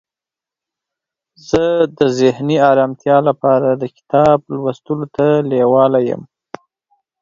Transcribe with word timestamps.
زه 1.49 1.63
د 1.97 1.99
ذهني 2.19 2.57
آرامتیا 2.71 3.17
لپاره 3.29 3.67
د 3.71 3.83
کتاب 3.97 4.37
لوستلو 4.53 5.05
ته 5.15 5.27
لیواله 5.49 5.99
یم. 6.09 6.21